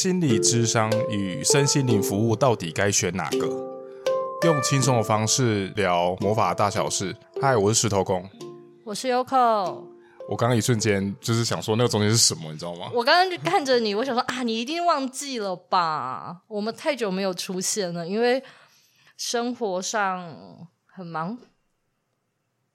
[0.00, 3.48] 心理智商与身心灵服务到底该选哪个？
[4.46, 7.12] 用轻松的方式聊魔法大小事。
[7.42, 8.24] 嗨，我是石头公，
[8.84, 9.82] 我是 Yoko。
[10.28, 12.92] 我刚刚一瞬间就是想说，那个中间是什么，你知道吗？
[12.94, 16.42] 我刚刚就看着你，我想说啊，你一定忘记了吧？
[16.46, 18.40] 我们太久没有出现了，因为
[19.16, 20.32] 生活上
[20.86, 21.36] 很忙。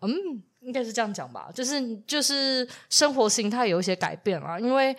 [0.02, 0.12] 嗯，
[0.60, 4.94] 应该是这样讲吧，就是就是生活形态有一些改变了，因为。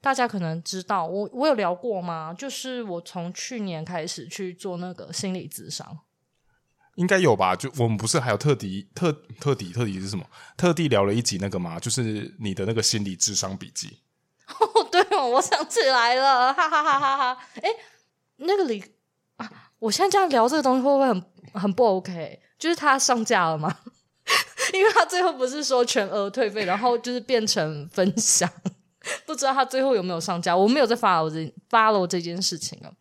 [0.00, 2.34] 大家可能知道我，我有聊过吗？
[2.36, 5.98] 就是我从去年开始去做那个心理咨商，
[6.94, 7.54] 应该有吧？
[7.54, 10.24] 就我们不是还有特地特特地特地是什么？
[10.56, 11.78] 特地聊了一集那个吗？
[11.78, 13.98] 就是你的那个心理智商笔记。
[14.48, 17.44] 哦，对哦，我想起来了，哈哈哈哈哈！
[17.62, 17.68] 哎，
[18.36, 18.82] 那个里
[19.36, 21.22] 啊，我现在这样聊这个东西会不会很
[21.54, 22.40] 很不 OK？
[22.58, 23.78] 就是它上架了吗？
[24.72, 28.48] 因为他最后不是说全额退费，然后就是变成分享。
[29.26, 32.92] 不知道他最后有没有上架，我没有在 follow 这 follow 这件事情啊。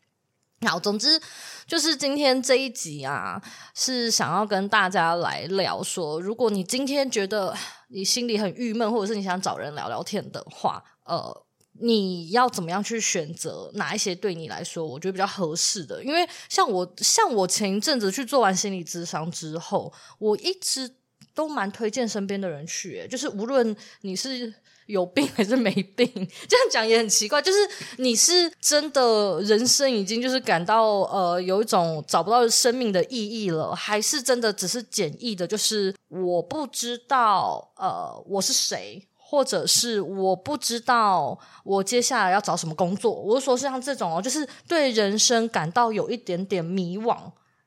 [0.68, 1.18] 好，总之
[1.66, 3.42] 就是今天这一集啊，
[3.74, 7.56] 是想要跟大家来聊说，如果你今天觉得
[7.88, 11.46] 你心里很郁闷，或者是你想找人聊聊天的话，呃，
[11.80, 16.04] 你要怎么样去选择哪一些对你来说，我觉得比较合适的？
[16.04, 20.94] 因为像我，像我前一阵子去做完心理咨商之后，我一直
[21.34, 24.54] 都蛮推荐身边的人去，就是无论你是。
[24.90, 26.08] 有病还是没病？
[26.48, 27.40] 这样讲也很奇怪。
[27.40, 27.58] 就是
[27.98, 35.46] 你是真的人生已经就是感到呃有一种找不到生命的意义了，还是真的只是简易的？
[35.46, 43.12] 就是我不知道呃我是谁，或者是我不知道我接下来要找什么工作。
[43.12, 47.12] 我是说像这种哦，就是对人生感到有一点点迷惘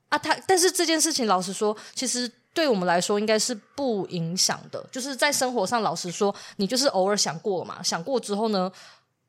[0.08, 0.18] 啊。
[0.18, 2.28] 他但是这件事情，老实说，其实。
[2.54, 4.84] 对我们来说，应该是不影响的。
[4.92, 8.70] 就是在生活上，老实说，你就是偶尔想过了嘛，想过之后呢，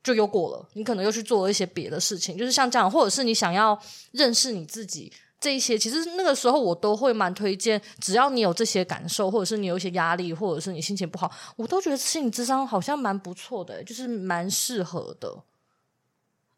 [0.03, 0.67] 就又过了。
[0.73, 3.79] 你可能又去做了一些别的事情，就是像这样，或者是你想要
[4.11, 7.81] 认识你自己这一些，其实那个时候我都会蛮推荐。
[7.99, 15.33] 只要你有这些感受，或者是你有一些压力，或者是你心情不好，我都觉得心理智商好像蛮不错的，就是蛮适合的。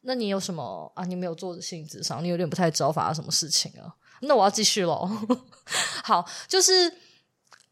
[0.05, 1.03] 那你有什么啊？
[1.03, 3.93] 你没有做心理咨商，你有点不太知道发生什么事情啊？
[4.21, 5.09] 那我要继续喽。
[6.03, 6.91] 好，就是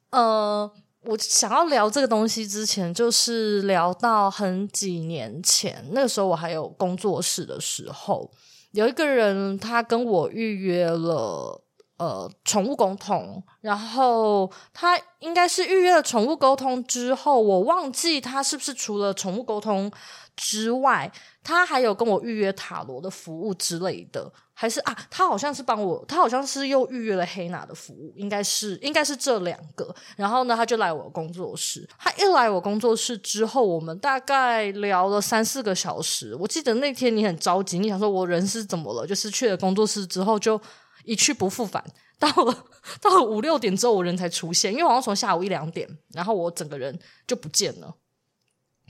[0.10, 0.70] 呃，
[1.06, 8.30] 我想要聊这个东西之前，就是聊到很几年前，那个时候我还有工作室的时候，
[8.72, 11.63] 有一个人他跟我预约了
[12.04, 19.90] 呃宠物沟通，然后他应该是预约了宠物沟通之后，我忘记他是不是除了宠物沟通
[20.36, 21.10] 之外，
[21.42, 24.30] 他还有跟我预约塔罗的服务之类的。
[24.56, 29.94] 还是啊，他好像是帮我，他好像是又预约了黑娜的服务，应该是应该是这两个。
[30.16, 31.90] 然后呢，他就来我工作室。
[31.98, 36.36] 他一来我工作室之后，我们大概聊了三四个小时。
[36.40, 39.08] 我记得那天你很着急，你想说我人是怎么了？
[39.08, 40.62] 就是去了工作室之后就
[41.04, 41.84] 一去不复返。
[42.20, 42.66] 到了
[43.02, 47.96] 到了五六点之后，我人才出现，因为好像从下午一两点，然后我整个人就不见了。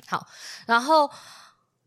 [0.08, 0.28] 好，
[0.66, 1.10] 然后。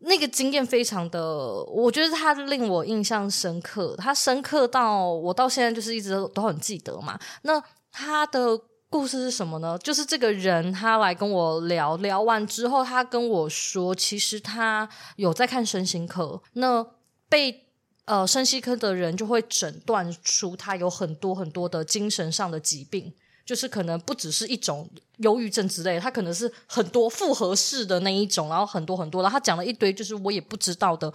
[0.01, 1.19] 那个经验非常的，
[1.63, 7.17] 我觉得他令我印象深刻，他深刻到我到现在就是一直都很记得嘛。
[7.41, 7.59] 那
[7.91, 8.55] 他的
[8.91, 9.75] 故事是什么呢？
[9.79, 16.85] 就是这个人他来跟我聊聊完之后，他跟我说，其实他有在看身心科，那
[17.27, 17.66] 被
[18.07, 23.13] 呃身心科的人就会诊断出他有很多很多的精神上的疾病。
[23.47, 24.85] 就是可能不只是一种
[25.19, 31.13] 忧郁症之类的，他可能是很多复合式的那一种，然后很多很多，然后他讲了一堆就是我也不知道的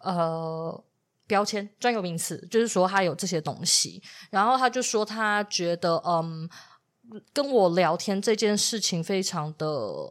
[0.00, 0.84] 呃
[1.26, 6.46] 标签专有名词，就是说他有这些东西，然后他就说他觉得嗯
[7.32, 9.66] 跟我聊天这件事情非常的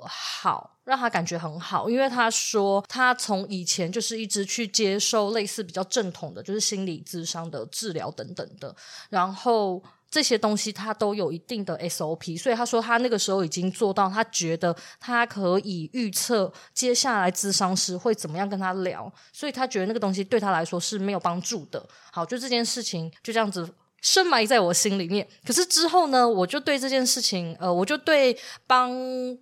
[0.08, 8.76] 好，让他感觉很好，因为他说他从以前就是一直去接受类似比较正统的，就是心理咨商的治疗等等的，
[9.10, 9.82] 然后。
[10.12, 21.88] 这些东西他都有一定的 SOP，所以他说他那个时候已经做到，他觉得他可以预测接下来咨商师会怎么样跟他聊，所以他觉得那个东西对他来说是没有帮助的。
[22.12, 23.70] 好，就这件事情就这样子
[24.02, 25.28] 深埋在我心里面。
[25.46, 28.38] 可是之后呢，我就对这件事情，呃，我就对
[28.68, 28.94] 帮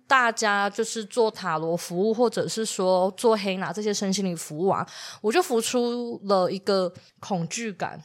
[0.06, 4.86] 大家就是做塔罗服务，或者是说做黑拿这些身心灵服务啊，
[5.20, 8.02] 我就浮出了一个恐惧感。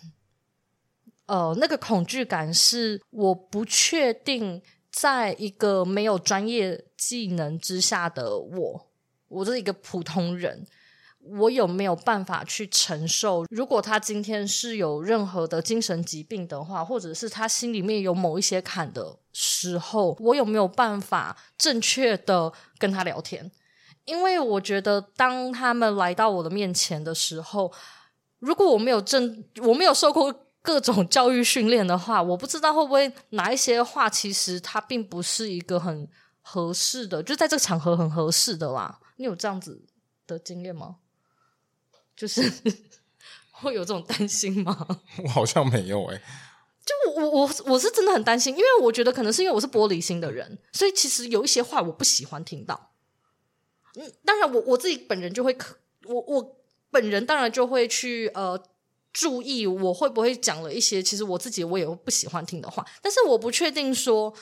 [1.25, 4.61] 呃，那个恐惧感是我不确定，
[4.91, 8.87] 在一个没有专业技能之下的我，
[9.29, 10.67] 我是一个普通人，
[11.25, 13.45] 我有没有办法去承受？
[13.49, 23.51] 如果他今天是有任何的精神疾病的话，或者是他心里面有某一些坎的时候，我有没有办法正确的跟他聊天？
[24.05, 27.71] 因为我觉得当他们来到我的面前的时候，
[28.39, 36.05] 如果我没有正，我没有受过各种教育训练的话，我不知道会不会哪一些话，其实它并不是一个很
[36.41, 38.99] 合适的，就在这个场合很合适的啦。
[39.15, 39.85] 你有这样子
[40.27, 40.97] 的经验吗？
[42.23, 42.41] 就是
[43.51, 44.87] 会有这种担心吗？
[45.25, 46.21] 我好像没有哎、欸。
[46.85, 52.93] 就我我我是真的很担心，因为我觉得可能是因为我是玻璃心的人，所以其实有一些话我不喜欢听到。
[53.95, 55.57] 嗯，当然我我自己本人就会，
[56.05, 56.55] 我我
[56.91, 58.57] 本人当然就会去呃
[59.11, 64.33] 注意我会不会讲了一些其实我自己我也不喜欢听的话，但是我不确定说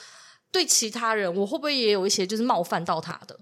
[0.51, 3.39] 对其他人我会不会也有一些就是冒犯到他的。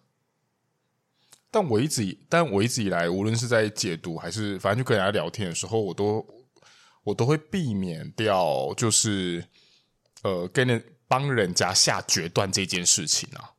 [1.52, 6.26] 但我一直以但我一直以来，无论是在解读还是反正就跟人家聊天的时候，我都。
[7.04, 9.44] 我都会避免掉，就是
[10.22, 13.56] 呃，跟人帮人家下决断这件事情啊。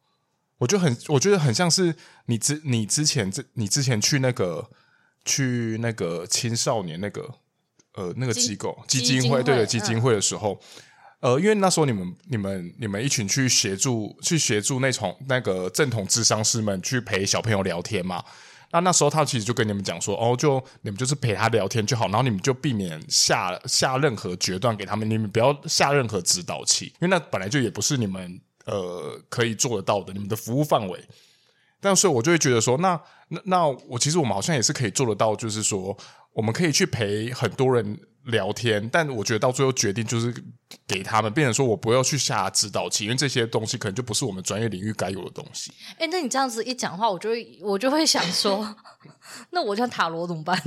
[0.58, 1.96] 我就很，我觉得很像是
[2.26, 4.70] 你之你之前这你之前去那个
[5.24, 7.34] 去那个青少年那个
[7.94, 10.82] 呃那个机构基金会，基金会对的基金会的时候，嗯、
[11.20, 18.24] 呃，因为那时候你们你们你们一群去协助去协助那种那个正统智商师们去陪小朋友聊天嘛。
[18.72, 31.04] 那那时候他其实就跟你们讲说，哦，就你们就是陪他聊天就好，然后你们就避免下下任何决断给他们，你们不要下任何指导器，因为那本来就也不是你们呃可以做得到的，你们的服务范围。
[31.80, 35.94] 但是我就会觉得说，那那那我其实我们好像也是可以做得到，就是说
[36.32, 38.00] 我们可以去陪很多人。
[38.30, 40.32] 聊天，但我觉得到最后决定就是
[40.86, 45.72] 给他们，变成说我不要去下指导棋，因为这些东西可能就不是我们专业领域该有的东西。
[45.92, 48.76] 哎、欸，那你这样子一讲话，我就会我就会想说，
[49.50, 50.60] 那我像塔罗怎么办？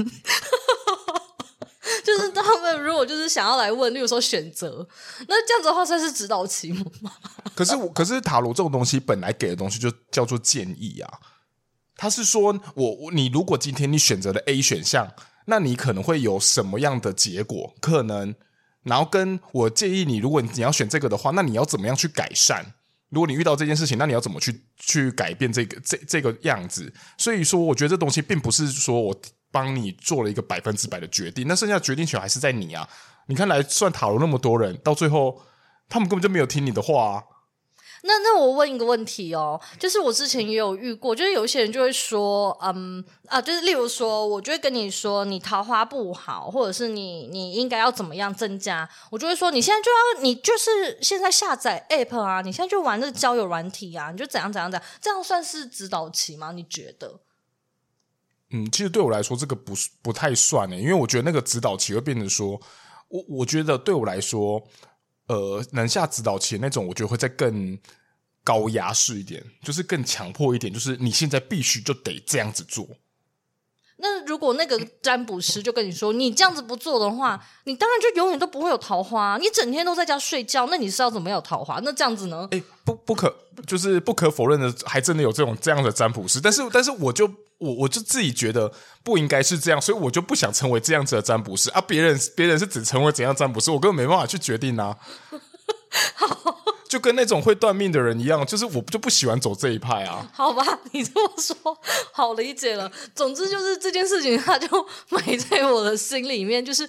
[2.03, 4.87] 就是他们如果就是想要来问，例如说选择，
[5.27, 6.83] 那这样子的话算是指导棋吗？
[7.55, 11.19] 可是我，可是塔罗这种东西本来给的东西就叫做建议啊。
[11.95, 15.07] 他是说我我你如果今天你选择了 A 选项。
[15.45, 17.75] 那你可能会有什么样的结果？
[17.81, 18.35] 可能，
[18.83, 22.65] 然后跟我建议你，如果你要选这个的话，那你要怎么样去改善？
[23.09, 26.91] 如果你遇到这件事情，那你要怎么去去改变这个这这个样子？
[27.17, 29.15] 所以说，我觉得这东西并不是说我
[29.51, 32.89] 帮你做了一个百分之百的决定，那剩下决定权还是在你啊！
[33.27, 35.41] 你看来算塔罗那么多人，到最后
[35.87, 37.23] 他们根本就没有听你的话啊。
[38.05, 56.51] 那那我问一个问题哦，就是我之前也有遇过，就是有些人就会说，嗯啊，就是例如说，我就会跟你说，你桃花不好，或者是你你应该要怎么样增加，我就会说，你现在就要你就是现在下载 app 啊，你现在就玩那个交友软体啊，你就怎样怎样怎样，这样算是指导期吗？
[56.51, 57.21] 你觉得？
[58.51, 62.59] 嗯，其实对我来说，这个不不太算诶，因为我觉得那个指导期会变成说，
[63.07, 64.61] 我我觉得对我来说。
[65.33, 67.77] 呃，能下指导棋那种，我觉得会再更
[68.43, 72.87] 高压式一点，就是更强迫一点，就是你现在必须就得这样子做。
[74.03, 79.37] 那如果那个占卜师就跟你说，你这样子不做的话，你当然就永远都不会有桃花。
[79.39, 81.79] 你整天都在家睡觉，那你是要怎么有桃花？
[81.83, 82.45] 那这样子呢？
[82.51, 83.33] 诶，不不可，
[83.65, 86.41] 就是不可否认的，还真的有这种这样的占卜师。
[86.41, 87.25] 但是，但是我就
[87.57, 88.69] 我我就自己觉得
[89.05, 91.79] 不应该是这样，所以我就不想成为这样子的占卜师啊。
[91.79, 94.97] 别人别人是只成为怎样占卜师，我根本没办法去决定啊。
[96.15, 96.62] 好。
[96.93, 100.29] 就跟那种会断命的人一样，就是我就不喜欢走这一派啊。
[100.31, 101.55] 好吧，你这么说
[102.11, 102.91] 好理解了。
[103.15, 104.67] 总之就是这件事情，它就
[105.09, 106.63] 埋在我的心里面。
[106.63, 106.87] 就是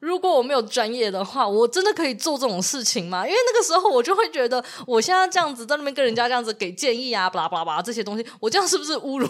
[0.00, 3.24] 如果我没有专业的话，我真的可以做这种事情吗？
[3.24, 9.28] 因为那个时候我就会觉得，我现在这样子在那边跟人家这样子给建议啊，巴拉巴拉巴拉这些东西，我这样是不是侮辱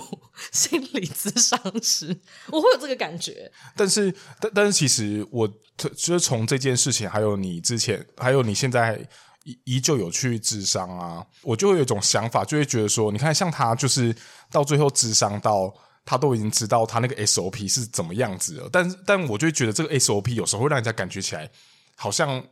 [0.52, 2.16] 心理咨商师？
[2.50, 3.52] 我会有这个感觉。
[3.76, 4.10] 但是，
[4.40, 5.46] 但但是，其实我
[5.76, 9.06] 就是从这件事情，还有你之前，还有你现在。
[9.44, 14.14] 依依旧有去智商啊，我就会有一种想法，就会觉得说，你看，像他就是
[14.50, 15.72] 到最后智商到
[16.04, 21.50] 他都已经知道他那个 SOP 是怎么样子了，但是但我就会觉得这个 SOP 有时候会让人家感觉起来
[21.94, 22.42] 好像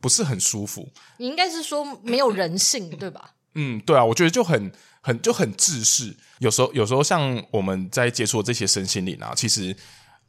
[0.00, 0.90] 不是很舒服。
[1.18, 3.34] 你应该是说没有人性，对吧？
[3.54, 6.16] 嗯，对啊，我觉得就很很就很自私。
[6.38, 9.76] 有时候有时候像我们在接触这些身心灵啊，其实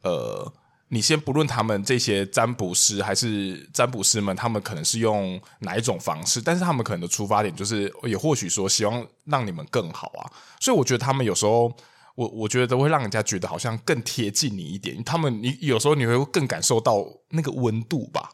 [0.02, 0.52] 呃。
[0.88, 10.30] 你先不论他们这些占卜师还是占卜师们，他们可能是用哪一种方式，但是他们可能的出发点就是，也或许说希望让你们更好啊。
[10.60, 11.72] 所以我觉得他们有时候，
[12.14, 15.02] 我我觉得都会让人家觉得好像更贴近你一点。
[15.02, 18.30] 他们你有时候你会更感受到那个温度吧。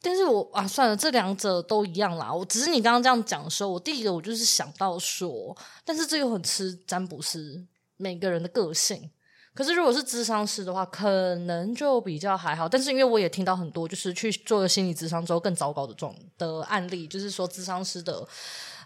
[0.00, 2.32] 但是我啊，算了，这两者都一样啦。
[2.32, 5.54] 我只是你刚刚这样讲的时候，我第一个我就是想到说，
[5.84, 7.62] 但是这又很吃占卜师
[7.98, 9.10] 每个人的个性。
[9.54, 12.68] 可是，如果是咨商师的话，可能就比较还好。
[12.68, 18.26] 但是，因为我也听到很多，就是去做了心理咨商之后更糟糕的状的案例，就是说咨商师的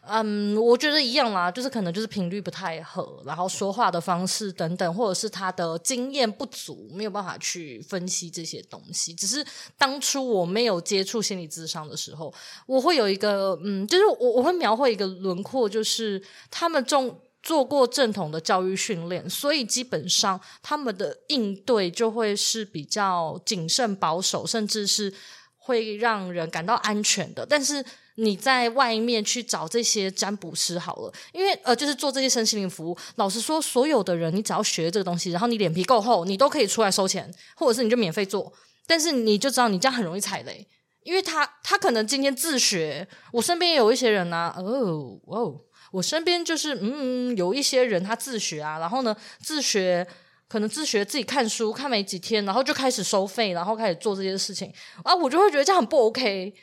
[0.09, 9.13] 嗯，我觉得一样啦，就是可能就是频率不太合，然后说话的方式等等，或者是他的经验不足，没有办法去分析这些东西。
[9.15, 9.45] 只是
[9.77, 12.33] 当初我没有接触心理咨商的时候，
[12.67, 25.15] 我会有一个嗯，就是我我会描绘一个轮廓，就是他们中做过正统的教育训练，所以基本上他们的应对就会是比较谨慎保守，甚至是
[25.57, 27.47] 会让人感到安全的。
[27.47, 27.85] 但是
[28.17, 32.99] 你在外面去找这些占卜师好了，因为呃，就是做这些身心灵服务。
[33.15, 38.53] 老实说，所有的人，你只要学这个东西，然后你脸皮够厚，你都可以出来收钱，或者是你就免费做。
[38.89, 40.67] 但是你就知道，你这样很容易踩雷，
[41.05, 43.07] 因为他他可能今天自学。
[43.33, 45.61] 我身边也有一些人啊，哦哦，
[45.93, 50.07] 我身边就是嗯，有一些人他自学啊，然后呢，自学
[50.49, 56.55] 可能自学自己看书看没几天，然后就开始收费，然后开始做这些事情啊，我就会觉得这样很不 OK。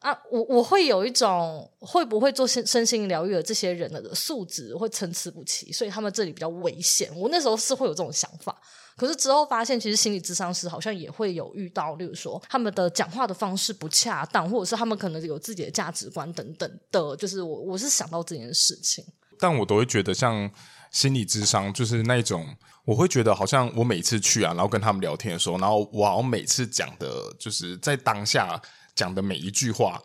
[0.00, 7.08] 啊，我我会有一种会不会做身身心疗愈的这些人的素质会参差不齐，所以他们这里比较危险。
[7.14, 8.60] 我那时候是会有这种想法，
[8.96, 19.04] 可是之后发现，其实心理咨商师好像也会有遇到，例如说他们的讲话的方式不恰当，或者是他们可能有自己的价值观等等的，就是我我是想到这件事情。
[19.38, 20.50] 但我都会觉得，像
[20.90, 22.46] 心理咨商就是那种，
[22.84, 28.60] 我会觉得好像我每次去啊，然后跟他们聊天的时候，然后我每次讲的就是在当下。
[28.94, 29.98] 讲的每一句话，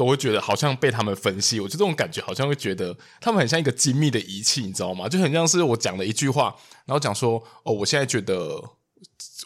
[0.00, 1.60] 都会觉得好像被他们分析。
[1.60, 5.06] 我就这种感觉，好像会觉得他们很像一个精密的仪器，你知道吗？
[5.06, 8.58] 就很像是我讲了一句话，然后讲说：“哦，我现在觉得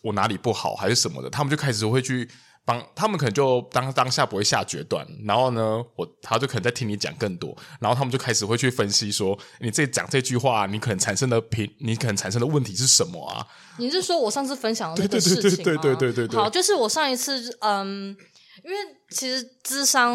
[0.04, 2.28] 我哪里不好，还是什么的。”他们就开始会去
[2.64, 13.44] 帮，他们可能就当当下不会下决断，然后呢，我他就可能在听你讲更多，然后他们就开始会去分析说：“你这讲这句话，你可能产生的评，你可能产生的问题是什么啊？”
[13.76, 15.42] 你是说我上次分享的那个事情吗？
[15.42, 16.38] 对对对对对对对对。
[16.38, 18.16] 好，就是我上一次嗯。
[18.64, 18.76] 因为
[19.10, 20.14] 其实资商，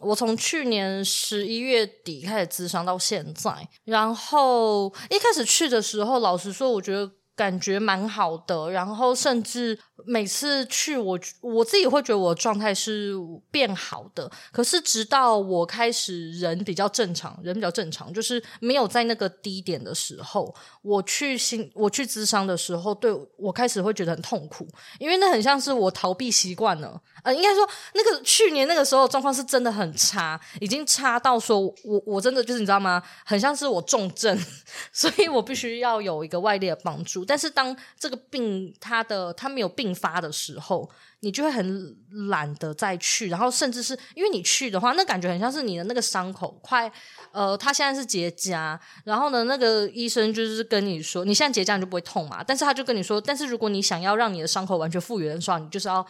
[0.00, 9.78] 我从去年十一月底开始资商到现在，然后一开始去的时候，老实说，我觉得感觉蛮好的，然后甚至。
[10.06, 13.12] 每次去我我自己会觉得我状态是
[13.50, 24.66] 变好的，可是直到我开始人比较正常，人比较正常，就是没有在那个低点的时候，我去心我去咨商的时候，对我开始会觉得很痛苦，
[24.98, 26.98] 因为那很像是我逃避习惯了。
[27.22, 33.02] 呃，应该说那个去年那个时候状况是真的很差，已经差到说我我真的就是你知道吗？
[33.26, 34.34] 很像是我重症，
[34.94, 37.22] 所以我必须要有一个外力的帮助。
[37.30, 41.96] 但是当这个病它的它没有病发的时候，你就会很
[42.28, 46.90] 懒得再去，然后甚至是因为你去的话，那感觉很像是你的那个伤口快，
[47.30, 56.04] 呃，他现在是结痂，然后呢，那个医生就是跟你说，你现在结痂你就不会痛嘛，但是他就跟你说，但是如果你想要让你的伤口完全复原的时候，你就是要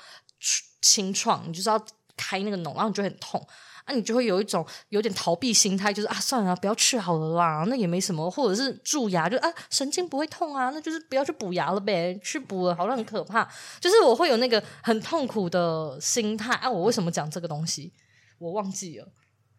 [0.80, 1.78] 清创，你就是要
[2.16, 3.46] 开那个脓，然后你就很痛。
[3.90, 13.46] 那、你就会有一种有点逃避心态，就是啊，算了，不要去好了啦，那也没什么，或者是蛀牙，就啊，神经不会痛啊，那就是不要去补牙了呗，去补了好像很可怕，
[13.80, 16.70] 就是我会有那个很痛苦的心态啊。
[16.70, 17.92] 我为什么讲这个东西？
[18.38, 19.08] 我忘记了。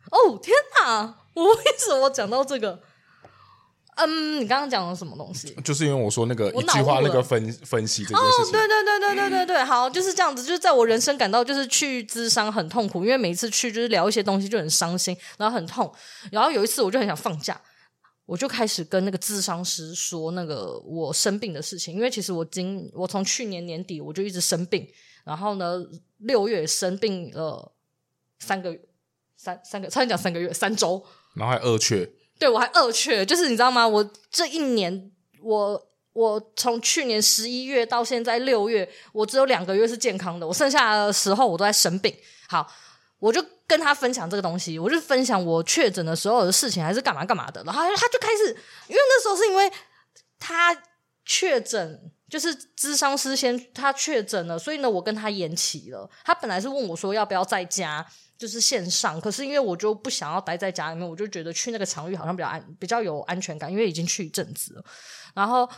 [0.10, 2.82] 哦，天哪，我为什么讲到这个？
[4.05, 5.55] 嗯，你刚刚讲的什么东西？
[5.63, 8.48] 就是因为我说那个一句话，那个分分析这件事情。
[8.48, 10.43] 哦，对对对对对对对，好，就是这样子。
[10.43, 15.91] 就是在我人生感到就是去咨商很痛苦，因为每一次去就是聊一些东西就很伤心，然后很痛。
[16.31, 17.60] 然后有一次我就很想放假，
[18.25, 24.88] 我就开始跟那个咨商师说那个我生病的事情，因为其实我今我从去年年底我就一直生病，
[25.24, 25.77] 然后呢
[26.20, 27.74] 六月生病了
[28.39, 28.81] 三个月，
[29.38, 31.03] 三三个差点讲三个月三周，
[31.36, 32.10] 然后还二缺。
[32.41, 33.88] 对，我还二缺，就是你知道吗？
[33.88, 35.12] 我这一年，
[35.43, 42.12] 我我从去年十一月到现在六月，我只有两个月是健康的，我剩下的时候我都在生病。
[42.50, 42.65] 好，
[43.19, 47.63] 我就跟他分享这个东西，我就分享我确诊的所有的事情，还是干嘛干嘛的。
[47.63, 48.48] 然后他就开始，
[48.88, 49.71] 因为那时候是因为
[50.39, 50.75] 他
[51.24, 56.10] 确诊，就是咨商师先他确诊了，所以呢，我跟他延期了。
[56.26, 58.04] 他本来是问我说要不要在家。
[58.42, 64.84] 就是线上，可是因为我就不想要待在家里面，我就觉得去那个场域好像比较安，比较有安全感，因为已经去一阵子了。
[65.36, 65.70] 然后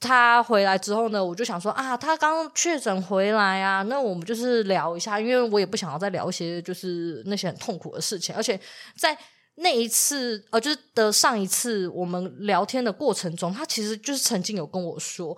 [0.00, 8.60] 他回来之后呢，我就想说啊，他刚确诊回来啊，那我们就是聊一下，因为我也不想要再聊一些就是那些很痛苦的事情，而且
[8.98, 9.16] 在
[9.56, 15.36] 那一次呃，就是的上一次我们聊天的过程中，他其实就是曾经有跟我说，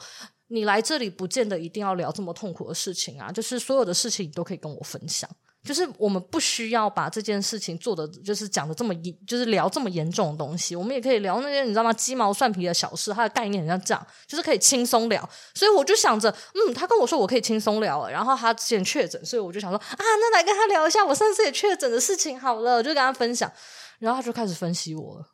[0.48, 5.28] 你来这里不见得一定要聊这么痛苦的事情啊，就是所有的事情你都可以跟我分享。
[5.64, 10.75] 就是我们不需要把这件事情做的，就是讲的这么严，就是聊这么严重的东西。
[10.75, 11.92] 我们也可以聊那些你知道吗？
[11.92, 15.28] 鸡毛蒜皮的小事，它的概念很像这样，就是可以轻松聊。
[15.54, 23.52] 所以我就想着，嗯，他跟我说我可以轻松聊，然后他之前确诊，所以我就想说啊，那来跟他聊一下我上次也确诊的事情好了，就跟他分享。
[23.98, 25.28] 然后他就开始分析我了。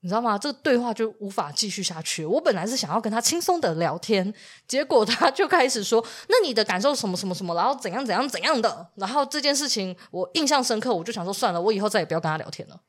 [0.00, 0.38] 你知道吗？
[0.38, 2.24] 这个对话就无法继续下去。
[2.24, 4.32] 我本来是想要跟他轻松的聊天，
[4.68, 7.52] 结果他就开始说：“那你的感受什么什么什么？
[7.56, 12.80] 然后怎样怎样怎样的？”然后这件事情我印象深刻，我就想说算了，我以后再也不要跟他聊天了。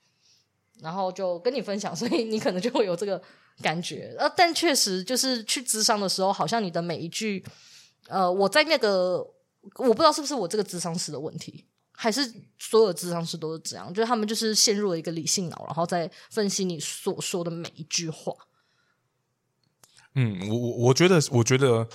[0.79, 3.19] 然后就跟你分享，所以你可能就会有这个
[3.63, 4.15] 感觉。
[4.19, 7.43] 呃，但确实就是去咨商的时候，好像你的每一句，
[8.09, 9.17] 呃，我在那个
[9.77, 11.65] 我不知道是不是我这个咨商师的问题。
[11.99, 18.31] 还是所有智商师都是这样，就是他们就是陷入了一个理性脑，然后再分析你所说的每一句话。
[20.13, 21.89] 嗯，我我我觉得，我觉得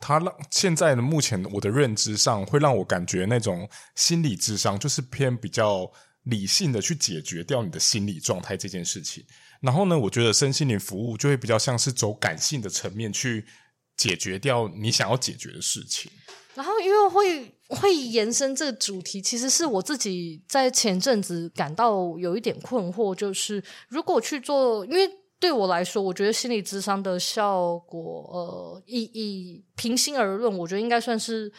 [0.00, 9.22] 他让现在的目前我的认知上，会让我感觉那种心理智商就是偏比较理性的去解决掉你的心理状态这件事情。
[9.60, 13.46] 然后呢，我觉得身心灵服务就会比较像是走感性的层面去
[13.94, 16.10] 解决掉你想要解决的事情。
[16.54, 31.52] 然后，因为会会延伸这个主题，其实是我自己在前阵子感到有一点困惑，就是如果去做，因为对我来说，我觉得心理咨商的效果，呃，以以平心而论，我觉得应该算是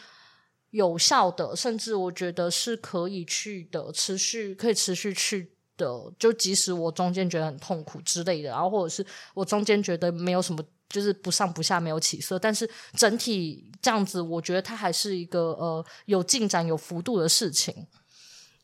[0.70, 10.64] 有效的，甚至我觉得是可以去的，持续可以持续去的，就即使我中间觉得很痛苦之类的，然后或者是我中间觉得没有什么。
[10.88, 17.86] 就是不上不下，没有起色，但是整体这样子，我觉得它还是一个呃有进展、有幅度的事情。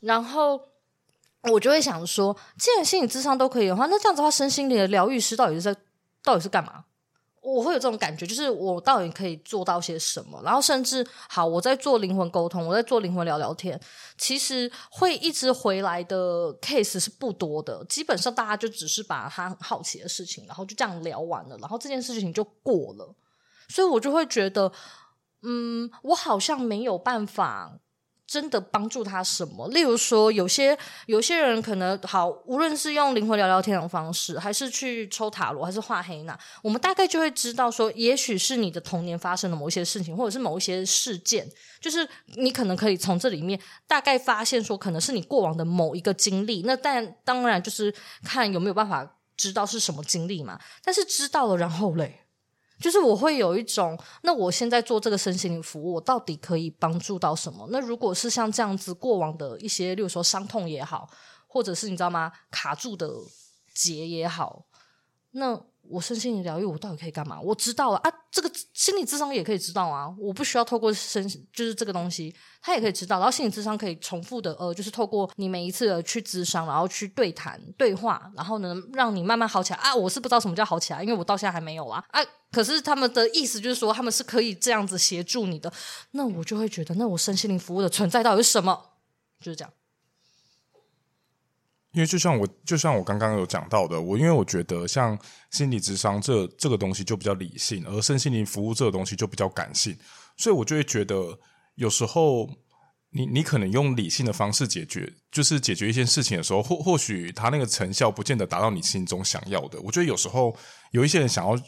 [0.01, 0.61] 然后
[1.51, 5.77] 我就会想说，既然心理智商都可以的话，那这样子的话，身心灵的疗愈师到底是在
[6.23, 6.85] 到底是干嘛？
[7.43, 10.41] 我会有这种感觉，就是我到底可以做到些什么？
[10.45, 13.79] 然后甚至好，我在做灵魂沟通，我在做灵魂聊聊天，
[14.17, 17.85] 其实会一直回来的 case 是不多的。
[17.89, 23.15] 基本上大家就只是把他很好奇的事情，然后就这样聊完了，然后这件事情就过了。
[23.69, 24.71] 所以我就会觉得，
[25.43, 27.81] 嗯，我好像没有办法。
[28.33, 29.69] 真的帮助他什么？
[29.69, 41.47] 例如说，有些有些人可能好，无论是用灵魂聊聊天的方式，还是去抽塔罗，还是画黑娜，我们大概就会知道说，也许是你的童年发生的某一些事情，或者是某一些事件，
[41.79, 46.63] 就是你可能可以从这里面大概发现说，可能是你过往的某一个经历。
[46.63, 50.59] 那但当然就是看有没有办法知道是什么经历嘛。
[50.83, 52.22] 但是知道了，然后嘞？
[52.83, 57.67] 就是我会有一种，那我现在做这个身心灵服务，我到底可以帮助到什么？
[57.71, 61.09] 那如果是像这样子过往的一些，例如说伤痛也好，
[61.47, 63.09] 或者是你知道吗，卡住的
[63.73, 64.67] 结也好，
[65.31, 65.72] 那。
[65.93, 67.41] 我身心灵疗愈，我到底可以干嘛？
[67.41, 73.17] 我知道啊，这个心理智商也可以知道啊，我不需要透过身，就是这个东西，他也可以知道。
[73.19, 79.95] 然后心理智商可以重复的，呃，就是透过你每一次的去咨商，然后去对谈、对话，然后呢，让你慢慢好起来啊。
[79.95, 82.21] 我是不知道什么叫好起来，因为我到现在还没有啊啊。
[82.51, 85.73] 可是他们的意思就是说，他们是可以这样子协助你的，
[86.13, 88.79] 那我就会觉得，那我身心灵服务的存在到底是什么？
[89.41, 89.73] 就是这样。
[91.93, 95.19] 因为就像我，就像我刚刚有讲到的，我因为我觉得像
[95.51, 99.97] 心理智商这这个东西就比较理性，而身心灵服务这个东西就比较感性，
[100.37, 101.39] 所以我就会觉得
[101.75, 102.49] 有时候
[103.11, 109.81] 你你可能用理性的方式解决，就是解决一件事情的时候，或或许他那个成效不见得达到你心中想要的。
[109.83, 110.57] 我觉得有时候
[110.93, 111.59] 有一些人想要。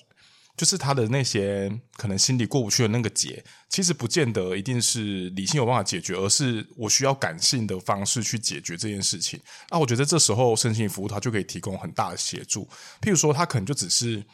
[0.56, 9.40] 就是他的那些可能心里过不去的那个结，其实不见得一定是理性有办法解决，而是我需要感性的方式去解决这件事情。
[9.70, 12.68] 啊，我觉得这时候身心服务它就可以提供很大的协助。
[13.00, 14.24] 譬如说，他可能就只是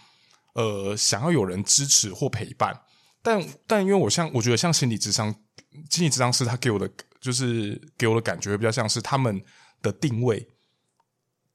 [0.53, 2.79] 呃想要有人支持或陪伴，
[3.23, 5.35] 但但因为我像我觉得像心理智商，
[5.89, 9.43] 心理智商师他给我的就是给我的感觉比较像是他们
[9.81, 10.47] 的定位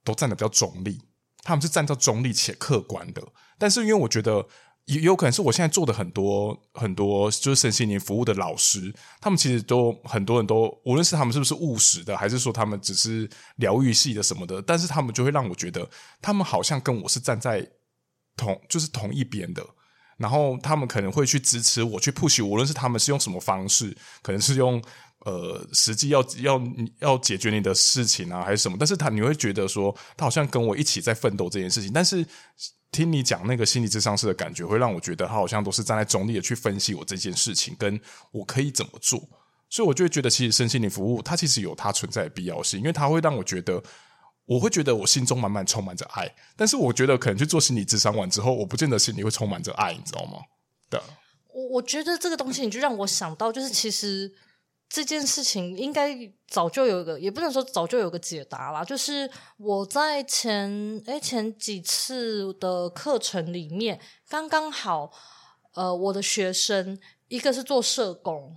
[0.04, 1.00] 都站得比较中立。
[1.44, 3.22] 他们是站在中立且客观的，
[3.58, 4.46] 但是因为我觉得
[4.86, 15.90] 也有可能是我现在做的很多很多就是身心灵服务的老师，他们其实都很多人都无论是他们是不是务实的，还是说他们只是疗愈系的什么的，但是他们就会让我觉得
[16.22, 17.68] 他们好像跟我是站在
[18.38, 19.66] 同就是同一边的，
[20.18, 24.82] 然后他们可能会去支持我去 push，无论是他们是用什么方式，可能是用。
[25.26, 26.62] 呃，实际要要
[27.00, 28.78] 要解决你的事情啊，还是什么？
[28.80, 31.92] 但是他你会觉得说，他好像跟我一起在奋斗这件事情。
[31.92, 32.24] 但是
[32.96, 38.00] 听你讲那个心理咨商师的感觉，会让我觉得他好像都是站在中立的去分析我这件事情，跟
[38.32, 39.22] 我可以怎么做。
[39.70, 43.84] 所以我就会觉得，其实身心灵服务它其实有它存在的必要性，因为它会让我觉得，
[44.46, 46.34] 我会觉得我心中满满充满着爱。
[46.56, 50.40] 但是我觉得可能去做心理咨商完之后，我不见得心里会充满着爱，你知道吗？
[50.90, 51.04] 的。
[51.54, 54.34] 我我觉得这个东西，你就让我想到，就是其实。
[54.96, 58.82] 这件事情应该早就有一个，也不能说早就有个解答啦。
[58.82, 60.72] 就是我在前
[61.06, 65.12] 诶前几次的课程里面，刚刚好，
[65.74, 68.56] 呃，我的学生一个是做社工，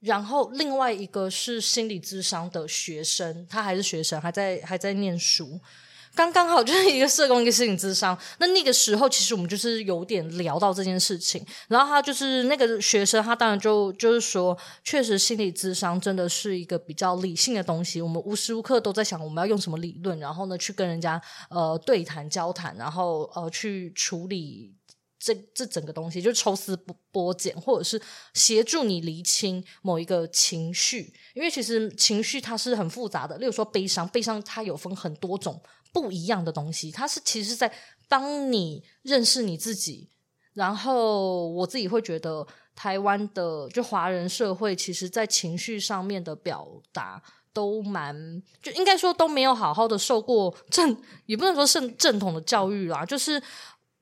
[0.00, 5.60] 然后另外一个是心理咨商的学生，他还是学生，还在还在念书。
[6.16, 8.18] 刚刚好就是一个社工，一个心理咨商。
[8.38, 11.44] 那那个时候，其实我们就是有点聊到这件事情。
[11.68, 18.00] 然后他就是那个学生，他当然就就是说，确实心理咨商真的是一个比较理性的东西。
[18.00, 24.74] 我们无时无刻都在想，我们要用什么理论，然后呢去跟人家呃对谈交谈，然后呃去处理
[25.18, 28.00] 这这整个东西，就抽丝剥剥茧，或者是
[28.32, 31.12] 协助你厘清某一个情绪。
[31.34, 35.60] 因为其实情绪它是很复杂的，例如说悲伤，悲伤它有分很多种。
[35.96, 37.72] 不一样的东西，它是其实在
[38.06, 40.10] 帮你认识你自己。
[40.52, 47.22] 然后我自己会觉得，台湾的就华人社会，其实在情绪上面的表达
[47.54, 48.14] 都蛮，
[48.62, 53.06] 就应该说都没有好好的受过 正，也不能说正正统的教育啦。
[53.06, 53.42] 就是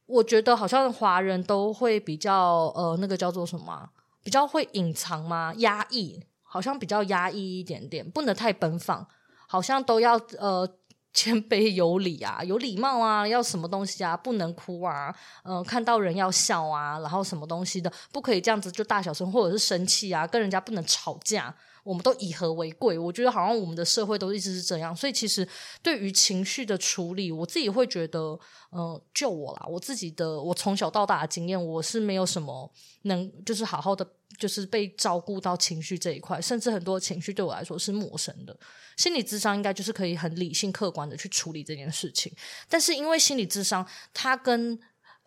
[0.07, 3.89] 我觉得好像华人都会比较呃，那个叫做什么，
[4.25, 5.55] 比较会隐藏吗？
[5.59, 9.07] 压抑，好像比较压抑一点点，不能太奔放，
[9.47, 10.69] 好像都要呃。
[11.15, 14.17] 谦卑有礼啊，有礼貌啊，要什么东西啊？
[14.17, 22.99] 不能哭啊，嗯、看到人要笑啊，然后什么东西的，不可以这样子就大小声或者是生气啊，跟人家不能吵架，我们都以和为贵。
[22.99, 25.47] 我觉得好像我们的社会都一直是这样，所以其实
[25.81, 28.37] 对于情绪的处理，我自己会觉得，
[28.73, 32.69] 嗯、呃，就我啦，我自己的，我从小到大的经验，我是没有什么
[33.03, 34.05] 能就是好好的。
[34.37, 38.59] 就是被照顾到情绪这一块，甚至很多情绪对我来说是陌生的。
[38.97, 42.33] 心理智商应该就是可以很理性、客观的去处理这件事情。
[42.69, 44.77] 但是因为心理智商，它跟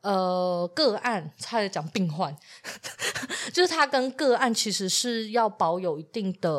[0.07, 2.33] 呃个案，差点讲病患，
[3.51, 6.49] 就是他跟个案其实是要保有一定的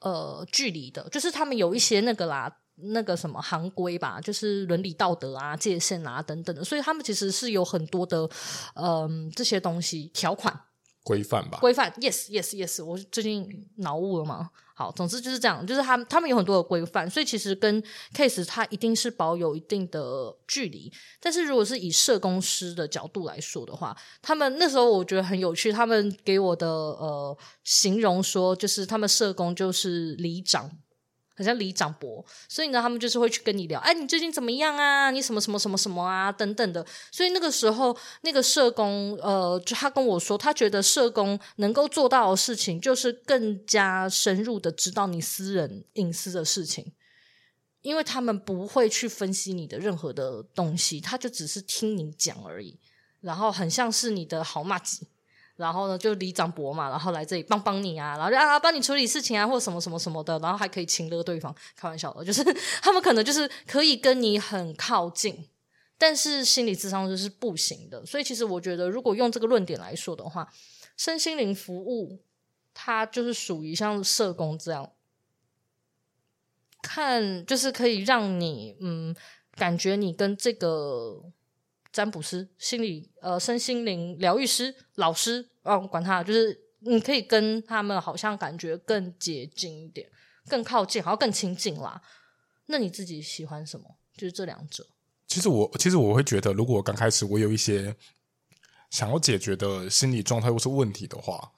[0.00, 8.28] 呃距离的，就是他们有一些那个啦，那个什么行规吧，就是伦理道德啊、界限啊等等的，所以他们其实是有很多的
[8.74, 10.52] 嗯、呃、这些东西条款。
[11.02, 14.50] 规范吧，规范，yes yes yes，我最近脑雾了嘛？
[14.74, 17.82] 好，总之就是这样，就是他们他们有很多的规范，所以其实跟
[18.14, 20.92] case 它一定是保有一定的距离。
[21.20, 30.70] 但是如果是以社工师的角度来说的话，他们那时候我觉得很有趣，他们给我的呃形容说，就是他们社工就是里长。
[31.34, 35.10] 好像李长伯，所以呢，他们就是会去跟你聊，哎，你最近怎么样啊？
[35.10, 36.30] 你什么什么什么什么啊？
[36.30, 36.84] 等等的。
[37.10, 46.92] 所以那个时候，那个社工，呃，就他跟我说，他觉得社工能够做到的事情，就是更加深入的知道你私人隐私的事情，
[47.80, 52.78] 因为他们不会去分析你的任何的东西，他就只是听你讲而已，
[53.20, 55.08] 然后很像是你的好麻吉。
[55.56, 62.42] 然后呢，就里长伯嘛，然后来这里帮帮你啊，然后就啊帮你处理事情啊，或什么什么什么的，然后还可以情勒对方，开玩笑的，就是
[62.82, 65.46] 他们可能就是可以跟你很靠近，
[65.98, 68.04] 但是心理咨商就是不行的。
[68.06, 70.52] 所以其实我觉得，如果用这个论点来说的话，
[70.96, 72.20] 身心灵服务
[72.72, 74.90] 它就是属于像社工这样，
[76.82, 79.14] 看就是可以让你嗯
[79.54, 81.22] 感觉你跟这个。
[81.92, 90.08] 占卜师、心理呃、身心灵疗愈师、老师，啊，管他，就是你可以跟他们好像感觉更接近一点，
[90.48, 92.00] 更靠近，好像更亲近啦。
[92.66, 93.84] 那你自己喜欢什么？
[94.16, 94.86] 就是这两者。
[95.26, 97.94] 其实我其实我会觉得，如果刚开始我有一些
[98.90, 101.52] 想要解决的心理状态或是问题的话，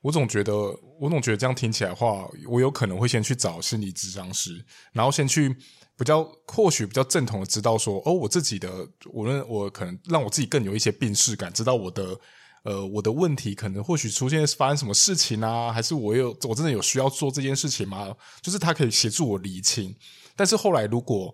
[0.00, 0.52] 我总觉得，
[0.98, 5.54] 我总觉得这样听起来的话，我有可能会先去找心理咨商师，然后先去。
[5.96, 8.68] 比较或许比较正统的知道说哦，我自己的
[9.12, 12.18] 无论我可能让我自己更有一些病识感，知道我的
[12.64, 18.12] 呃我的问题可能或许出现发生什么事情啊，还是我有我真的有需要做这件事情吗？
[18.42, 19.94] 就是他可以协助我理清。
[20.34, 21.32] 但是后来如果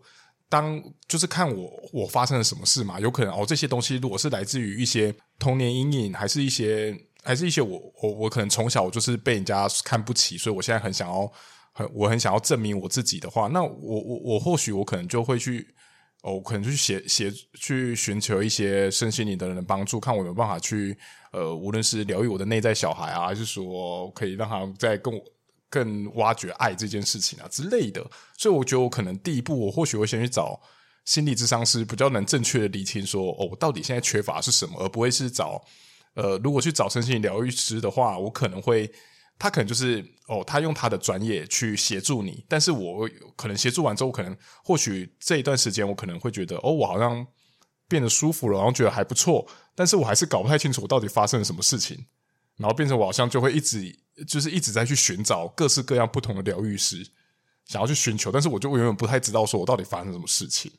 [0.49, 11.33] 当就是看我我发生了什么事嘛，有可能哦这些东西如果是来自于一些童年阴影，还是一些还是一些我我我可能从小我就是被人家看不起，所以我现在很想要。
[11.92, 15.66] 我很想要证明我自己的话，那我我我或许我可能就会去，
[16.22, 20.96] 哦，可能去协协去寻求一些身心灵的人的帮助，看我有没有办法去，
[21.32, 25.20] 呃，无论是疗愈我的内在小孩啊，还是说可以让他再跟我
[25.68, 28.04] 更挖掘爱这件事情啊之类的。
[28.36, 30.60] 所以我觉得我可能第一步，我或许会先去找
[31.04, 35.62] 心理咨商师，比较能正确的理清说，哦，我到底现在缺乏是什么，而不会是找，
[36.14, 38.90] 呃，如果去找身心灵疗愈师的话，我可能会。
[39.40, 47.26] 他可能就是哦，他用他的专业去协助你，但是我可能协助完之后，可能或许这一段时间我可能会觉得哦，我好像
[47.88, 52.07] 变得舒服了，然后觉得还不错，但是我还是搞不太清楚我到底发生了什么事情，
[52.57, 53.98] 然后变成我好像就会一直
[54.29, 57.11] 就是一直在去寻找各式各样不同的疗愈师，
[57.64, 60.70] 想要去寻求，但是我就永远不太知道说我到底发生什么事情。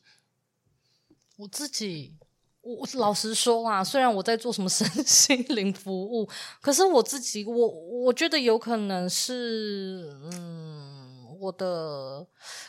[1.38, 2.13] 我自己
[2.62, 6.30] 我老实说啊，虽然我在做什么身心 灵服务，
[6.62, 12.26] 可是我自己，我我觉得有可能是，嗯，我的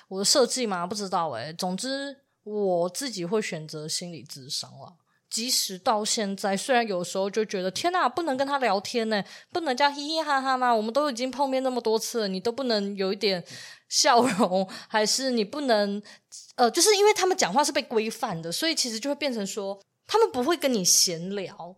[0.08, 1.52] 我的设计嘛，不知道诶。
[1.52, 4.94] 总之，我自己会选择心理咨商了。
[5.28, 10.74] 即使到现在，虽然有时候就觉得天哪，不能跟他聊天呢，不能这样嘻嘻哈哈吗？
[10.74, 13.42] 我们都已经碰面那么多次了，你都不能有一点
[13.92, 16.02] 笑容， 还是你不能？
[16.56, 21.76] 呃，就是因为他们讲话是被规范的，所以其实就会变成说，他们不会跟你闲聊，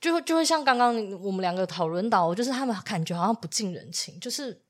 [0.00, 4.62] 就会就会像刚刚我们两个讨论到，就是他们感觉好像不近人情，就是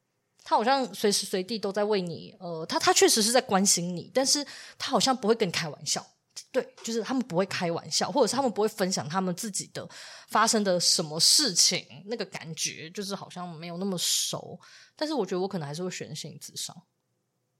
[0.42, 4.42] 他好像随时随地都在为你，呃，他他确实是在关心你，但是
[4.78, 6.06] 他好像不会跟你开玩笑，
[6.52, 9.88] 对，就是他们不会开玩笑，或者是他们不会分享他们自己的
[10.28, 14.58] 发生的什么事情，那个感觉就是好像没有那么熟，
[14.96, 16.76] 但是我觉得我可能还是会选心理智商。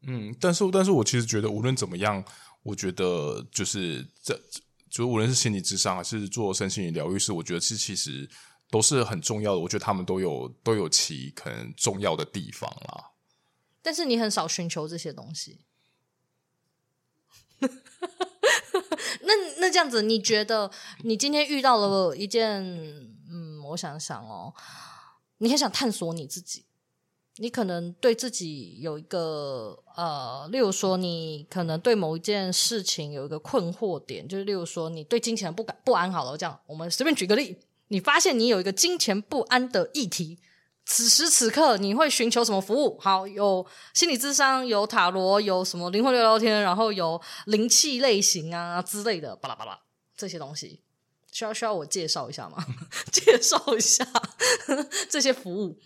[0.02, 2.24] 嗯，但是但是我其实觉得无论怎么样，
[2.62, 4.36] 我觉得就是这，
[4.88, 8.28] 就无论是心理智商还是做身心灵疗愈师，我觉得是其实
[8.70, 9.60] 都是很重要的。
[9.60, 13.12] 我觉得他们都有都有其可能重要的地方啦。
[13.82, 15.60] 但是你很少寻求这些东西。
[19.60, 20.70] 那这样子，你觉得
[21.04, 22.62] 你今天遇到了一件，
[23.30, 24.52] 嗯，我想想哦，
[25.38, 26.64] 你很想探索你自己。
[27.36, 36.12] 你可能对自己有一个呃，例如说，你可能对某一件事情有一个困惑点，就是例如说，你对金钱不敢不安。
[36.12, 37.56] 好了，这样我们随便举个例，
[37.88, 40.38] 你发现你有一个金钱不安的议题，
[40.92, 42.98] 此时此刻你会寻求什么服务？
[42.98, 49.78] 好，有心理智商，有塔罗，有什么灵魂聊聊天，然后有灵气类型啊之类的，巴拉巴拉
[50.16, 50.82] 这些东西，
[51.30, 52.66] 需要需要我介绍一下吗？
[53.12, 54.04] 介绍一下
[55.08, 55.78] 这些服务。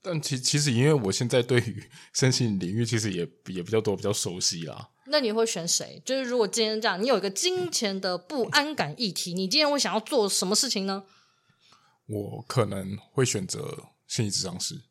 [0.00, 4.88] 但其其实，因为我现在对于身心领域其实也也比较多，比较熟悉啦。
[5.08, 6.00] 那你会选谁？
[6.06, 11.04] 就是如果今天这样，你有一个金钱的不安感议题，你今天会想要做什么事情呢？
[12.10, 14.82] 我可能会选择心理咨商师，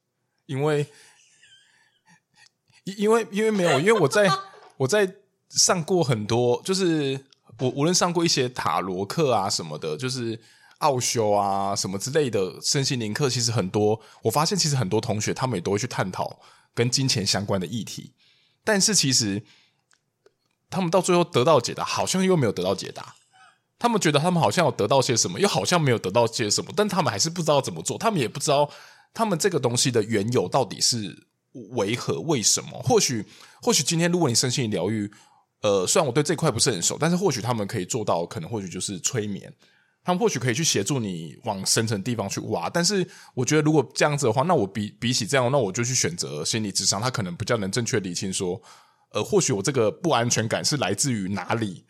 [0.45, 0.87] 因为
[2.85, 4.31] 因因为因为没有，因为我在
[4.77, 5.15] 我在
[5.49, 7.25] 上过很多，就是
[7.59, 10.41] 我无论上过一些塔罗课啊什么的，就是。
[10.79, 13.99] 奥修啊，什么之类的身心灵课，其实很多。
[14.21, 16.39] 我发现，其实很多同学他们也都会去探讨
[16.73, 18.13] 跟金钱相关的议题，
[18.63, 19.43] 但是其实
[20.69, 23.17] 他们到最后得到解答，好像又没有得到解答。
[23.79, 27.97] 他们觉得他们好像有得到些什么，又好像没有得到些什么，但他们还是不知道怎么做。
[27.97, 28.69] 他们也不知道
[29.13, 31.27] 他们这个东西的缘由到底是
[31.71, 32.79] 为何、为什么。
[32.83, 33.25] 或许，
[33.61, 35.09] 或许今天如果你身心疗愈，
[35.61, 39.51] 呃，虽然我对这块不是很熟，但是或许他们可以做到，可能或许就是催眠。
[40.01, 48.59] 他们或许可以去协助你往深层地方去挖，但是我觉得如果这样子的话，那我比比起这样，那我就去选择心理智商，他可能比较能正确理清说，
[49.11, 51.85] 呃，或许我这个不安全感是来自于哪里，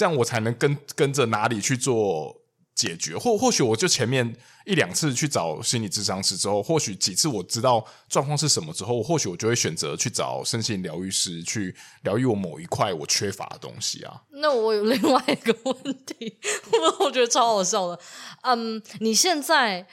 [0.00, 2.38] 这样我才能跟跟着哪里去做。
[2.72, 4.24] 解决，或或许我就前面
[4.64, 14.22] 一两次去找心理咨商师之后，或许几次我知道状况是什么之后，或许我就会选择去找身心疗愈师去疗愈我某一块我缺乏的东西啊。
[14.30, 16.38] 那我有另外一个问题，
[16.72, 18.00] 我 我觉得超好笑的。
[18.44, 19.86] 嗯，你现在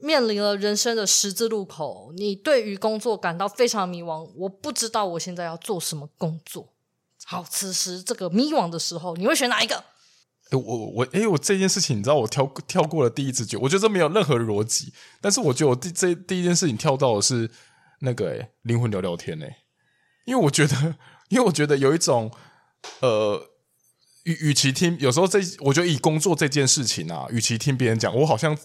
[0.00, 6.72] 面临了人生的十字路口，你对于工作感到非常迷惘，我不知道我现在要做什么工作。
[7.28, 9.82] 好，此时这个迷惘的时候，你会选哪一个？
[10.52, 14.92] 我我诶，我这件事情，你知道，我跳跳过了第一直觉，我觉得这没有任何逻辑。
[15.20, 17.50] 但是我觉得我第这第一件事情跳到的是
[18.02, 19.56] 那个诶灵魂聊聊天诶，
[20.24, 20.94] 因为我觉得，
[21.30, 22.30] 因为我觉得有一种
[23.00, 23.42] 呃，
[24.22, 28.56] 与与其听有时候这，我觉得以工作这件事情啊，与其听别人讲，我好像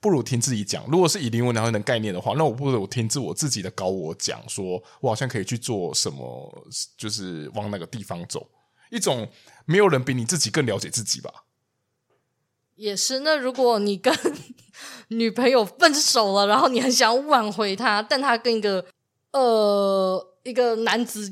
[0.00, 0.84] 不如听自己讲。
[0.86, 8.48] 如果是以灵魂聊天的概念的话，那我不如听自我自己的高我讲，说我好像可以去做什么，就是往哪个地方走。
[8.90, 9.28] 一种
[9.66, 11.44] 没有人比你自己更了解自己吧。
[12.76, 13.20] 也是。
[13.20, 14.12] 那如果你跟
[15.08, 18.86] 女朋友分手了，然后你很想挽回她，但她跟一个
[19.32, 21.30] 呃一个男子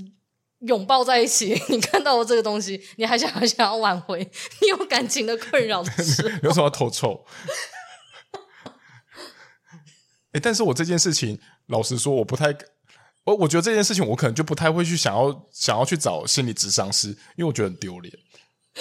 [0.61, 4.21] 拥抱在一起，你看到了这个东西，你还想还想要挽回？
[4.61, 7.25] 你有感情的困扰的时候， 有什么要头臭？
[10.39, 12.57] 哎，但是我这件事情，老实说，我不太。
[13.25, 18.17] 我我觉得这件事情，我可能就不太会去想要想要去找心理智商师，因为我觉得很丢脸。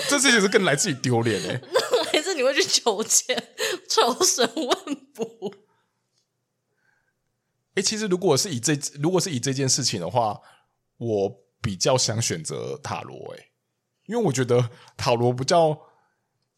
[0.07, 1.59] 这事情是更来自于丢脸诶。
[1.73, 3.35] 那还是你会去求签、
[3.89, 5.53] 求神问卜？
[7.73, 10.39] 哎，其实如果是以这如果是以这件事情的话，
[10.97, 13.47] 我比较想选择塔罗哎，
[14.05, 15.77] 因为我觉得塔罗比较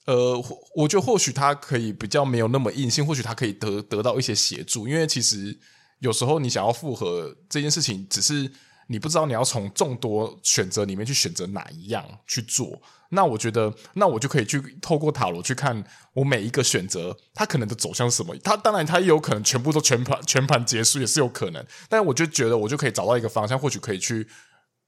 [0.06, 0.44] 呃，
[0.76, 5.60] 我觉得或许他可以比较没有那么硬性，或许他可以得得到一些协助，因为其实。
[6.02, 8.50] 有时候你想要复合这件事情，只是
[8.88, 12.82] 你不知道你要从众多选择里面去选择哪一样去做。
[13.10, 15.84] 那我觉得，那我就可以去透过塔罗去看
[16.14, 18.34] 我每一个选择，它可能的走向什么。
[18.42, 21.62] 它当然，它也有可能全部都全盘全盘结束，也是有可能。
[21.90, 24.26] 但我就觉得，我就可以找到一个方向，或许可以去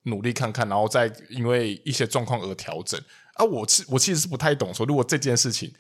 [0.04, 2.98] 努力看看，然后再因为一些状况而调整。
[3.36, 5.74] 啊，我其我其实是不太懂说，如果这件事情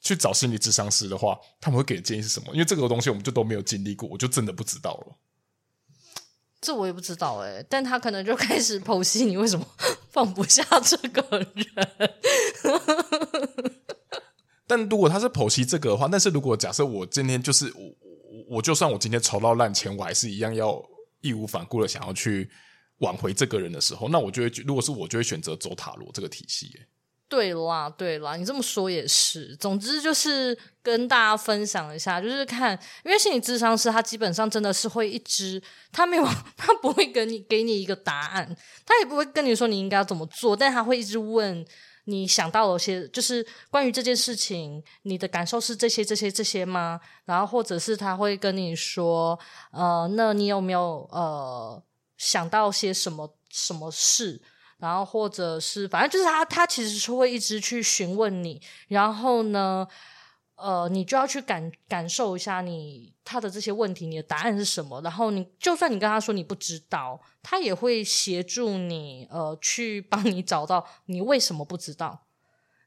[0.00, 2.46] 去找心理智商师的话，他们会给的建议是什么？
[2.52, 5.16] 因为这个东西我们就都没有经历过，我就真的不知道了。
[6.60, 9.66] 这我也不知道哎、欸，但他可能就开始剖析你为什么
[10.10, 11.46] 放不下这个人。
[14.66, 20.82] 但如果他是剖析这个的话，但是如果假设我今天就是我，我就算我今天筹到烂钱，我还是一样要
[21.20, 22.50] 义无反顾的想要去
[23.00, 26.86] 挽回这个人的时候，那我就会，如果是我，就会选择走塔罗这个体系、欸。
[27.28, 29.56] 对啦，对啦，你这么说也是。
[29.56, 35.60] 总之就是跟大家分享一下，就是看，因为心理咨商师他基本上真的是会一直，
[35.90, 36.24] 他没有，
[36.56, 38.56] 他不会跟你给你一个答案，
[38.86, 41.66] 他也不会跟你说你应该要怎么做，但他会一直问
[42.04, 47.00] 你想到了些，就是关于这件事情，你的感受是这些、这些、这些吗？
[47.24, 49.36] 然后或者是他会跟你说，
[49.72, 51.82] 呃，那你有没有呃
[52.18, 54.40] 想到些什么什么事？
[54.84, 58.60] 然后，或者是反正就是他，他其实是会一直去询问你。
[58.88, 59.88] 然后呢，
[60.56, 65.00] 呃，你就要去感感受一下你他的这些问题，你的答案是什么。
[65.00, 72.23] 然后你就算你跟他说你不知道，他也会协助你，呃，去帮你找到你为什么不知道。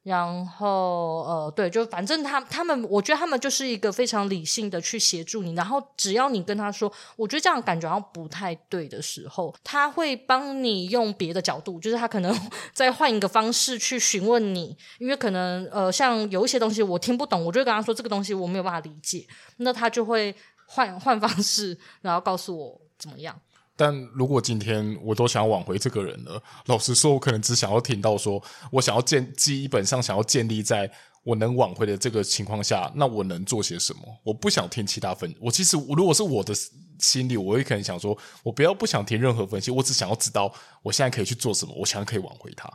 [0.07, 5.53] 然后，呃，对，就反正他他们，我觉得他们就是一个非常理性的去协助你。
[5.53, 12.33] 然后，只要你跟他说，我觉得这样感觉好像不太对的时候，他会帮你用别的角度，就是他可能
[12.73, 14.77] 再换一个方式去询问你。
[14.97, 20.33] 因为可能，呃，像有一些东西我听不懂，我就跟他说这个东西我没有办法理解，那他就会
[20.67, 23.37] 换换方式，然后告诉我怎么样。
[23.77, 30.91] 但如果今天我都想要挽回这个人了，老实说，我可能只想要听到说，我想要建，基本上想要建立在
[31.23, 34.01] 我能挽回的这个情况下，那我能做些什么？
[34.23, 35.31] 我不想听其他分。
[35.39, 36.53] 我其实，如果是我的
[36.99, 42.67] 心里，我也可能想说，我不要不想听任何分析，我只想要知道我现在可以去做什么，我想要可以挽回他。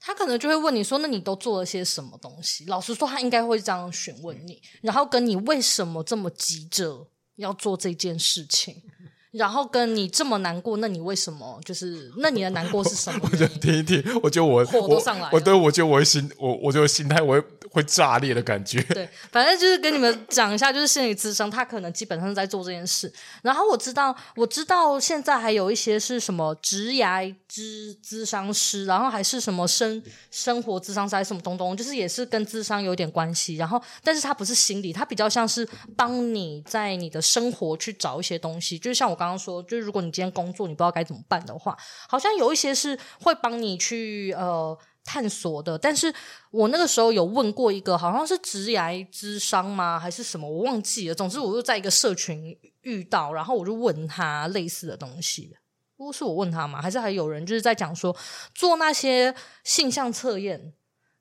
[0.00, 8.82] 他可能就会问你说：“那你都做了些什么东西？”老实说，他应该会这样询问你，然后跟你为什么这么急着要做这件事情。
[9.32, 12.10] 然后跟你这么难过，那你为什么就是？
[12.16, 13.20] 那你的难过是什么？
[13.30, 15.30] 我就听一听，我觉得我火都上来了。
[15.32, 18.82] 我对我觉得我会心，我我觉得心态我会会炸裂的感觉。
[18.82, 23.12] 对，反正就是跟你们讲一下，就是心理咨商，他可能基本上在做这件事。
[23.42, 30.02] 然后我知道，我知道现在还有一些是什么职涯咨咨商师，然后还是什么生
[30.32, 33.54] 生活咨商师，还是什么东东，就是也是跟咨商有点关系。
[33.54, 39.20] 然后，但是他不是心理，他比较像是帮你在你的生活去找一些东西，就是像我。
[39.20, 41.76] 刚刚说，就是如果你今天工作你不知道该怎么办的话，
[42.08, 45.78] 好像有一些是会帮你去呃探索的。
[45.78, 46.12] 但是
[46.50, 51.14] 我那个时候有问过一个，好像是职涯之商吗，还是什么，我忘记了。
[51.14, 55.56] 总之，我就在一个社群遇到，然后我就问他类似的东西。
[55.96, 56.80] 不是我问他吗？
[56.80, 58.16] 还是还有人就是在讲说
[58.54, 59.34] 做那些
[59.64, 60.72] 性向测验。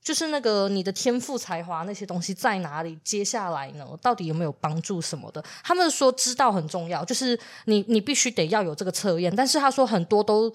[0.02, 2.98] 就是那个你的天赋才华那些东西在哪里？
[3.04, 5.44] 接下来呢，到底有没有帮助什么的？
[5.62, 9.32] 他们说知道很重要，就是你你必须得要有这个测验。
[9.36, 10.52] 但是他说很多都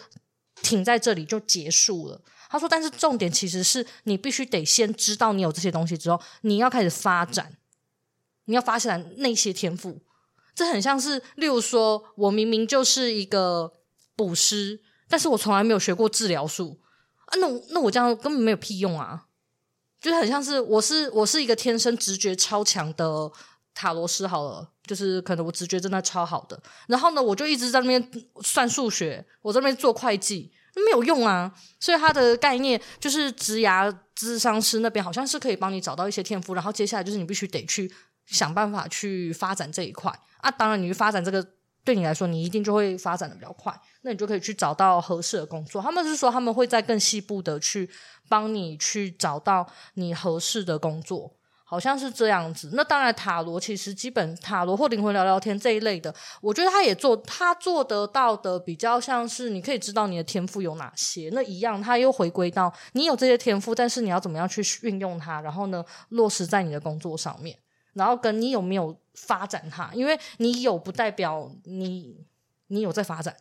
[0.62, 2.18] 停在这里就结束了。
[2.54, 7.56] 他说，但是重点其实是你必须得先知道你有这些东西之后，你要开始发展，
[8.44, 10.00] 你要发展那些天赋。
[10.54, 13.72] 这很像是，例如说我明明就是一个
[14.14, 16.78] 捕师，但是我从来没有学过治疗术
[17.26, 19.26] 啊，那那我这样根本没有屁用啊。
[20.00, 23.32] 就很像是我是我是一个天生直觉超强的
[23.74, 28.10] 塔罗师好了，就是可能我直觉真的超好的，然后呢，我就一直在那边
[28.42, 31.52] 算数学，我在那边做会计，没有用啊。
[31.78, 37.92] 所以他的概念就是职涯咨商师那边好像是可以帮你找到一些天赋，然后接下来就是你必须得去
[38.26, 40.50] 想办法去发展这一块啊。
[40.50, 41.46] 当然，你去发展这个。
[41.86, 45.82] 对你来说，你一定就会发展的比较快，那你就可以去找到合适的工作。
[45.82, 47.86] 他们是说他们会在更细部的去
[48.26, 52.70] 帮你去找到你合适的工作，好像是这样子。
[52.74, 61.30] 那当然，塔罗其实基本塔罗或灵魂聊聊天这一类的，我觉得他也做，他做得到的比较像是你可以知道你的天赋有哪些。
[61.32, 67.58] 那一样，他又回归到你有这些天赋，但是你要怎么样去运用它，然后呢，落实在你的工作上面。
[67.94, 72.26] 然后跟你有没有发展它，因为你有不代表你
[72.66, 73.36] 你有在发展，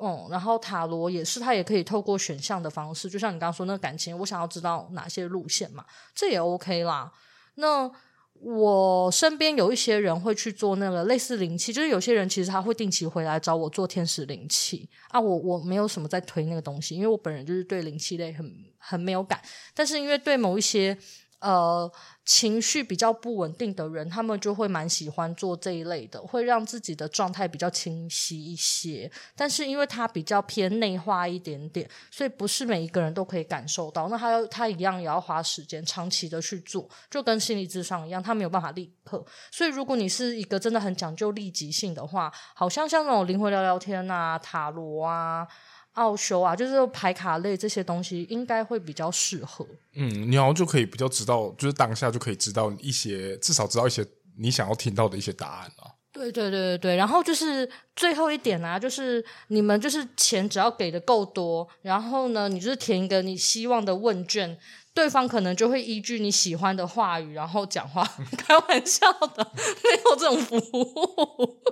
[0.00, 7.12] 嗯，然后塔罗也是，它也可以透过选项的方式，就像你刚刚说那个感情，我想要知道哪些路线嘛，这也 OK 啦。
[7.60, 7.90] 那
[8.32, 15.20] 我身边有一些人会去做那个类似灵气，就是有些人其实他会定期回来找我做天使灵气啊。
[15.20, 19.40] 我我没有什么在推那个东西，因为我本人就是对灵气类很很没有感，
[19.74, 20.98] 但是因为对某一些。
[21.40, 21.90] 呃，
[22.24, 29.10] 情绪比较不稳定的人，他们就会蛮喜欢做这一类的，会让自己的状态比较清晰一些。
[29.34, 34.08] 但是因为它比较偏内化一点点，所以不是每一个人都可以感受到。
[34.08, 39.24] 那他要他一样也要花时间，长期的去做，就跟心理智商一样，他没有办法立刻。
[39.50, 45.48] 所以如果你是一个真的很讲究立即性的话，好像像那种灵魂聊聊天啊、塔罗啊。
[45.94, 49.66] 奥修啊，就是排卡类这些东西，应该会比较适合。
[49.94, 54.06] 嗯，你好像就可以比较知道，就是当下就可以知道一些，至少知道一些
[54.38, 55.98] 你想要听到的一些答案啊。
[56.12, 64.58] 对对对对对，然后就是最后一点啊，就是你们就是钱只要给的够多，然后呢，你就是填一个你希望的问卷，
[64.92, 68.04] 对方可能就会依据你喜欢的话语，然后讲话。
[68.36, 71.62] 开玩笑的，没有这种服务。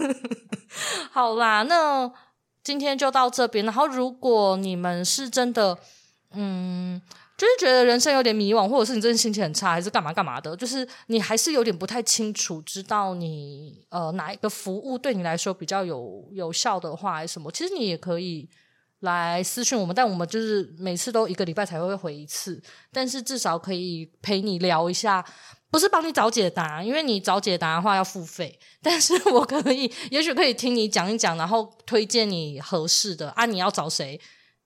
[1.12, 2.12] 好啦，那。
[2.62, 5.78] 今天就到这边，然后如果你们是真的，
[6.32, 7.00] 嗯，
[7.36, 18.48] 就是觉得人生有点迷惘，或者是你真的心情很差，还是干嘛干嘛的，就是你还是有点不太清楚，知道你呃哪一个服务对你来说比较有有效的话，还是什么，其实你也可以
[19.00, 22.60] 来私讯我们，但我们就是每次都一个礼拜才会回一次，
[22.92, 25.24] 但是至少可以陪你聊一下。
[25.70, 28.58] 不是帮你找解答，因为你找解答的话要付费。
[28.82, 33.44] 但是 我可以，也许可以听你讲一讲，然后推荐你合适的啊。
[33.44, 34.18] 你要找谁，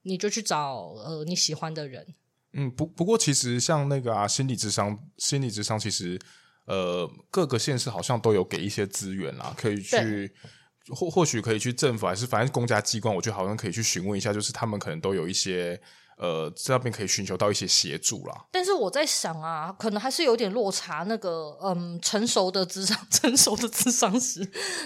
[0.03, 2.07] 你就去找呃你喜欢的人。
[2.53, 6.19] 嗯，不不过其实像那个啊，心理智商，心理智商其实
[6.67, 10.33] 呃各个县市好像都有给一些资源啦，可以去
[10.95, 15.81] 或或许可以去政府还是反正公家机关，我觉得好像可以去询问一下，就是他们可能都有一些。
[16.19, 18.47] 呃，这边可以寻求到一些协助啦。
[18.53, 21.05] 但是我在想啊，可能还是有点落差。
[21.09, 24.45] 那个，嗯，成熟的咨商， 成熟的智商师，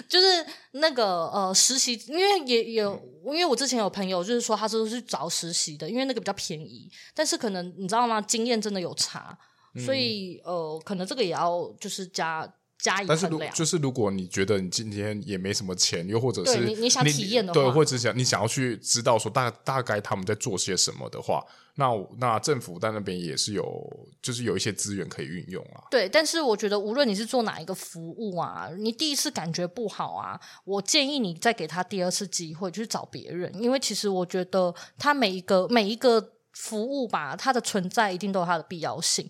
[0.08, 6.90] 就是那个呃，实习，因为也有，因为我之前有朋友就是说，他是去找实习的，因为那个比较便宜。
[7.14, 8.20] 但是可能你知道吗？
[8.20, 9.36] 经验真的有差，
[9.84, 12.50] 所以、嗯、呃，可能这个也要就是加。
[12.78, 13.08] 加以衡量。
[13.08, 21.44] 但是如就是如果你觉得你今天也没什么钱，又或者是你你想体验的话，对，或者想你想要去知道说大大概他们在做些什么的话，
[21.76, 23.64] 那那政府在那边也是有，
[24.22, 25.84] 就是有一些资源可以运用啊。
[25.90, 39.28] 对，但是我觉得无论你是做哪一个服务啊，你第一次感觉不好啊，我建议你再给他第二次机会，就是找别人，因为其实我觉得他每一个每一个服务吧，它的存在一定都有它的必要性。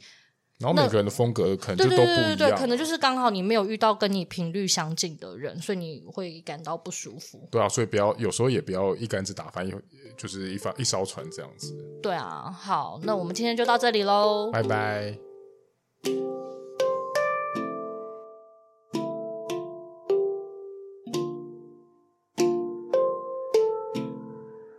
[0.59, 2.07] 然后每个人的风格可能就都不一样。
[2.07, 7.47] 对对对对对，可能就是刚好你没有遇到跟你频率相近的人，所以你会感到不舒服。
[7.51, 9.75] 对啊，所以不要有时候也不要一竿子打翻一，
[10.17, 11.75] 就是一帆一艘船这样子。
[12.03, 15.19] 对啊，好，那我们今天就到这里喽，拜拜。